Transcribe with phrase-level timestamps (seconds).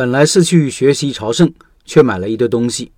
[0.00, 1.52] 本来是去学习朝圣，
[1.84, 2.90] 却买了一堆东西。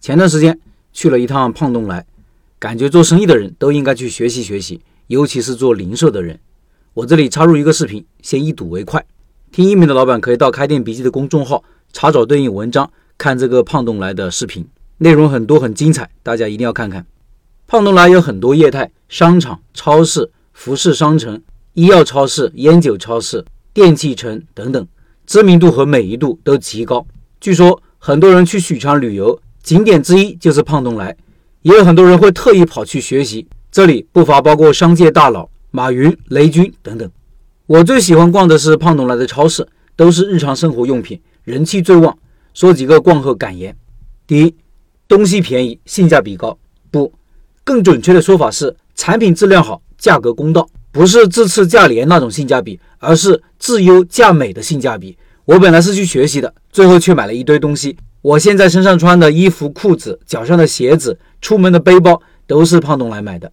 [0.00, 0.56] 前段时间
[0.92, 2.06] 去了一趟胖东来，
[2.60, 6.38] 感觉做生意的人都应该去学习学习，尤其是做零售的人。
[6.94, 9.04] 我这里插入一个视频，先一睹为快。
[9.50, 14.64] 听音频的老板可以到开店笔记的公众号查找对应文章，看这个胖东来的视频，
[14.98, 17.04] 内容很多很精彩，大家一定要看看。
[17.66, 21.42] 胖东来有很多业态：商场、超市、服饰商城、
[21.72, 23.44] 医药超市、烟酒超市、
[23.74, 24.86] 电器城等等，
[25.26, 27.06] 知名度和美誉度都极高。
[27.40, 31.16] 据说很多人去许昌旅游，景点之一就是胖东来，
[31.62, 33.46] 也有很多人会特意跑去学习。
[33.70, 37.10] 这里不乏包括商界大佬马云、雷军等等。
[37.66, 42.16] 我最喜欢逛的是胖东来的超市，都是日常生活用品，人气最旺。
[42.52, 43.74] 说几个逛后感言：
[44.26, 44.54] 第一，
[45.08, 46.58] 东西便宜，性价比高。
[46.90, 47.10] 不，
[47.64, 55.18] 更准确的说法是，产品质量好，价格公道，不是自次价廉那种性价比，而是质优价美的性价比。
[55.44, 57.96] 我本来是去学习的，最后却买了一堆东西。
[58.22, 63.50] 我现在身上穿的衣服、裤子，脚上的鞋子，出门的背包，都是胖东来买的。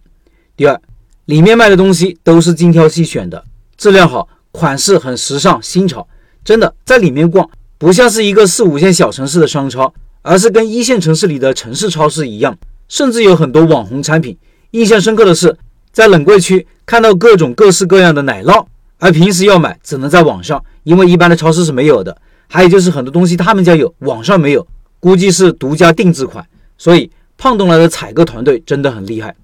[0.56, 0.80] 第二，
[1.24, 3.44] 里面卖的东西都是精挑细选的。
[3.76, 6.06] 质量好，款式很时尚新潮，
[6.44, 12.56] 真的在里面逛不像是一个四五线小城市的商超，而是跟一线城市里的城市超市一样，
[12.88, 14.38] 甚至有很多网红产品。
[14.70, 15.56] 印象深刻的是，
[15.90, 18.64] 在冷柜区看到各种各式各样的奶酪，
[19.00, 22.16] 而平时要买只能在网上，因为一般的超市是没有的。
[22.46, 24.66] 还有就是很多东西他们家有，网上没有，
[25.00, 26.46] 估计是独家定制款。
[26.76, 29.34] 所以胖东来的采购团队真的很厉害。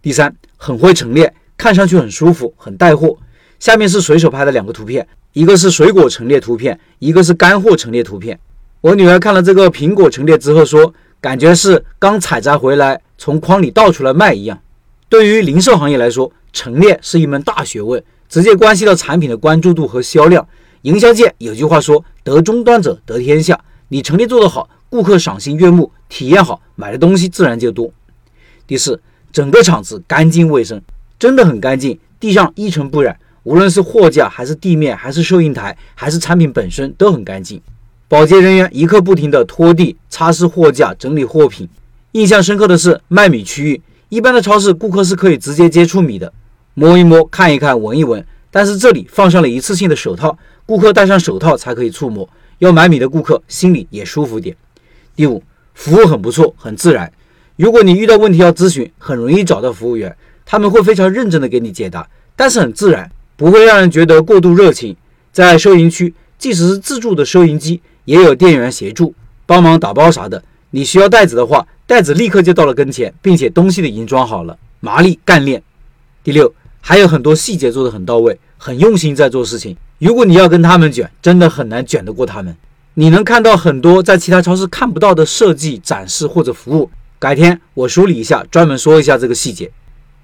[0.00, 3.16] 第三，很会陈列，看上去很舒服，很带货。
[3.58, 8.38] 下面是随手拍的两个图片，一个是水果陈列图片，一个是干货陈列图片。
[8.80, 14.60] 我女儿看了这个苹果陈列之后说，感觉是刚采摘回来，从筐里倒出来卖一样。
[15.08, 18.02] 对于零售行业来说，陈列是一门大学问，
[18.32, 20.48] 直接关系到产品的关注度和销量。
[20.84, 23.60] 营销界有句话说，得终端者得天下。
[23.88, 27.92] 你陈列做得好，顾客赏心悦目，体验好，买的东西自然就多。
[28.66, 28.98] 第四，
[29.30, 30.80] 整个厂子干净卫生，
[31.18, 33.14] 真的很干净，地上一尘不染。
[33.42, 37.60] 无论是货架，还是地面，还是收银台，还是产品本身，都很干净。
[38.08, 41.68] 保洁人员一刻不停地拖地、擦拭货架、整理货品。
[42.12, 46.32] 印象深刻的是卖米区域，一般的超市顾客是可以直接接触米的，
[46.74, 48.24] 摸一摸、看一看、闻一闻。
[48.50, 52.28] 但是这里放上了一次性的手套，顾客戴上手套才可以触摸。
[52.58, 54.56] 要买米的顾客心里也舒服点。
[55.16, 55.42] 第五，
[55.74, 57.12] 服务很不错，很自然。
[57.56, 63.10] 如果你遇到问题要咨询，很容易找到服务员，他们会非常认真的给你解答，但是很自然。
[63.36, 64.96] 不会让人觉得过度热情。
[65.32, 69.14] 在收银区，即使是自助的收银机，也有店员协助
[69.46, 70.42] 帮忙打包啥的。
[70.70, 75.62] 你需要袋子的话，袋子立刻就到了跟前，并且东西都已经装好了，麻利干练。
[76.22, 76.54] 第六，
[76.84, 79.76] 还有很多细节做得很到位，很用心在做事情。
[79.98, 82.54] 如果你要跟他们卷，真的很难卷得过他们。
[82.94, 86.90] 你能看到很多在其他超市看不到的设计展示或者服务。
[87.20, 89.70] 改天我梳理一下，专门说一下这个细节。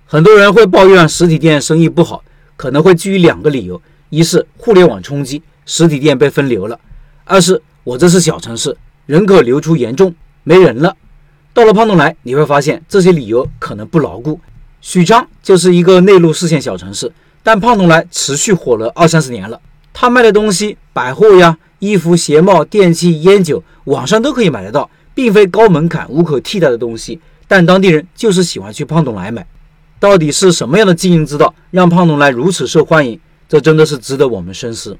[0.04, 2.24] 很多人会抱怨实体店生意不好。
[2.56, 3.80] 可能会基于两个理由：
[4.10, 6.76] 一是互联网冲击，实体店被分流了；
[7.24, 8.76] 二是我这是小城市，
[9.06, 10.96] 人口流出严重，没人了。
[11.54, 14.40] 到了胖东来，你会发现这些理由可能不牢固。
[14.80, 17.12] 许昌就是一个内陆四线小城市，
[17.42, 19.60] 但胖东来持续火了二三十年了。
[19.92, 27.20] 他卖的东西，百货呀、衣服、鞋帽、电器、烟酒，网上都可以买得到，并非高门槛、无可替代的东西。
[27.46, 29.46] 但当地人就是喜欢去胖东来买。
[29.98, 33.18] 到底是什么样的经营之道，让胖东来如此受欢迎？
[33.48, 34.96] 这真的是值得我们深思。